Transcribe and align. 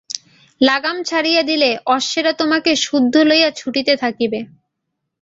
লাগাম 0.61 0.97
ছাড়িয়া 1.03 1.41
দিলে 1.43 1.69
অশ্বেরা 1.87 2.31
তোমাকে 2.33 2.71
সুদ্ধ 2.83 3.13
লইয়া 3.29 3.49
ছুটিতে 3.51 3.93
থাকিবে। 3.95 4.39